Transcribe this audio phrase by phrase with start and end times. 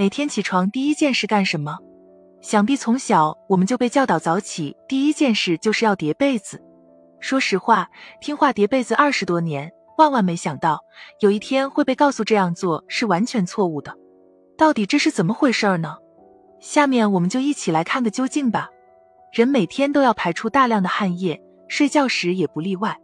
[0.00, 1.76] 每天起床第一件事干什么？
[2.40, 6.58] 想必从小我们就被教导早起第一件事就是要叠被子。
[7.20, 10.80] 说实话，听话叠被子二十多年，万万没想到
[11.20, 13.94] 有一天会被告诉这样做是完全错误的。
[14.56, 15.98] 到底这是怎么回事呢？
[16.60, 18.70] 下面我们就一起来看个究竟吧。
[19.34, 21.38] 人每天都要排出大量的汗液，
[21.68, 22.96] 睡觉时也不例外。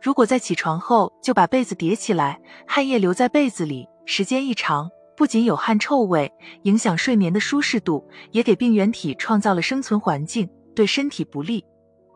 [0.00, 11.64] 如果在起床后就把被子叠起来，汗液留在被子里，时间一长，不仅有汗臭味，影响睡眠的舒适度，也给病原体创造了生存环境，对身体不利。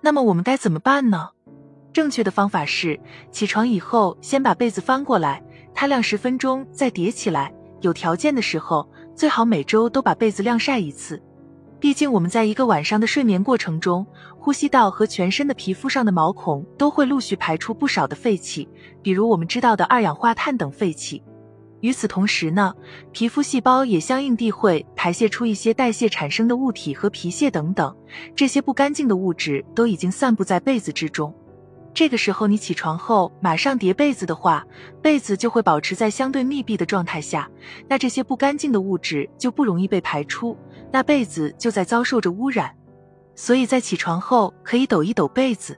[0.00, 1.30] 那么我们该怎么办呢？
[1.92, 2.98] 正确的方法是，
[3.30, 5.42] 起床以后先把被子翻过来，
[5.74, 7.52] 摊晾十分钟，再叠起来。
[7.80, 11.22] 有条件的时候，最好每周都把被子晾晒一次。
[11.78, 14.06] 毕竟我们在一个晚上的睡眠过程中，
[14.38, 18.68] 呼吸道和全身的皮肤上的毛孔都会陆续排出不少的废气，
[19.00, 21.22] 比如我们知道的二氧化碳等废气。
[21.80, 22.74] 与此同时呢，
[23.12, 27.96] 皮肤细胞也相应地会排泄出一些代谢产生的物体和皮屑等等，
[28.36, 31.34] 这些不干净的物质都已经散布在被子之中。
[31.92, 34.64] 这个时候你起床后马上叠被子的话，
[35.02, 37.50] 被子就会保持在相对密闭的状态下，
[37.88, 40.56] 那这些不干净的物质就不容易被排出，
[40.92, 42.72] 那被子就在遭受着污染。
[43.34, 45.76] 所以在起床后可以抖一抖被子。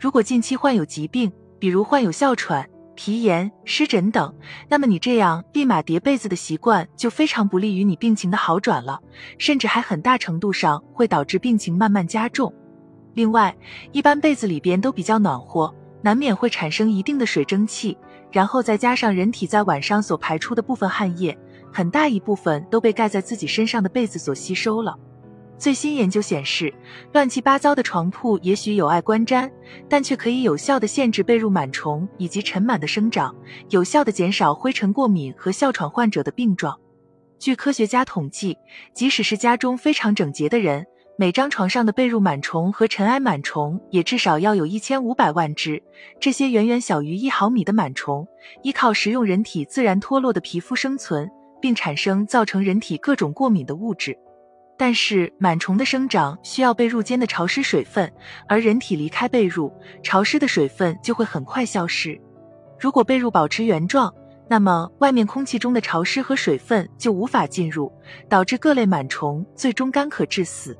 [0.00, 4.34] 如果近期患有疾病，比如患有哮喘、皮炎、湿疹等，
[4.68, 8.98] 那么你这样立马叠被子的习惯就非常不利于你病情的好转了，
[9.38, 12.52] 甚至还很大程度上会导致病情慢慢加重。
[13.14, 13.54] 另外，
[13.92, 17.96] 一般被子里边都比较暖和，难免会产生一定的水蒸气，
[18.32, 21.38] 然后再加上人体在晚上所排出的部分汗液，
[21.72, 24.96] 很大一部分都被盖在自己身上的被子所吸收了。
[25.58, 26.72] 最新研究显示，
[27.12, 29.50] 乱七八糟的床铺也许有碍观瞻，
[29.88, 33.34] 但却可以有效的限制被褥螨虫以及尘螨的生长，
[33.70, 36.78] 有效的减少灰尘过敏和哮喘患者的病状。
[37.38, 38.56] 据科学家统计，
[38.94, 40.86] 即使是家中非常整洁的人。
[41.18, 45.82] 每张床上的被褥螨虫和尘埃螨虫也至少要有一千五百万只，
[46.20, 48.28] 这些远远小于一毫米的螨虫，
[48.62, 54.14] 依靠食用人体自然脱落的皮肤生存，并产生造成人体各种过敏的物质。
[54.78, 58.12] 但是螨虫的生长需要被褥间的潮湿水分，
[58.46, 59.72] 而人体离开被褥，
[60.02, 62.20] 潮湿的水分就会很快消失。
[62.78, 64.12] 如果被褥保持原状，
[64.48, 67.90] 那么外面空气中的潮湿和水分就无法进入，
[68.28, 70.76] 导致各类螨虫最终干渴致死。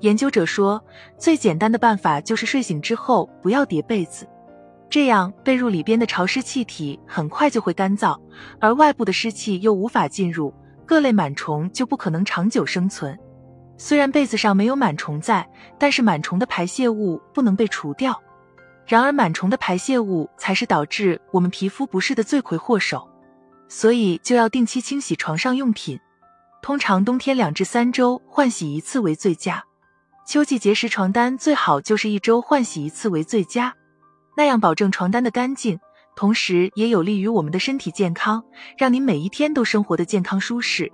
[0.00, 0.84] 研究者说，
[1.16, 4.28] 最简单的办法就是睡醒之后不要叠被子，
[4.90, 8.18] 这样被褥里边的潮湿气体很快就会干燥，
[8.60, 10.52] 而外部的湿气又无法进入，
[10.84, 13.16] 各类螨虫就不可能长久生存。
[13.78, 18.20] 虽然被子上没有螨虫在，但是螨虫的排泄物不能被除掉。
[18.86, 23.08] 然而螨虫的排泄物才是导致我们皮肤不适的罪魁祸首，
[23.68, 26.00] 所以就要定期清洗床上用品，
[26.60, 29.62] 通常冬天两至三周换洗一次为最佳。
[30.26, 33.74] 秋季节时，床单最好就是一周换洗一次为最佳，
[34.36, 35.78] 那样保证床单的干净，
[36.16, 38.42] 同时也有利于我们的身体健康，
[38.76, 40.90] 让您每一天都生活的健康舒适。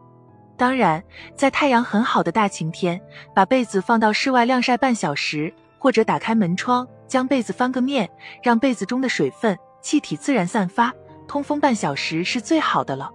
[0.56, 1.02] 当然，
[1.34, 3.00] 在太阳很好的大晴天，
[3.34, 8.08] 把被子放到室外晾晒半小时，或者打开门窗，将被子翻个面，
[8.42, 10.92] 让被子中的水分、气体自然散发，
[11.26, 13.10] 通风半小时是最好的了。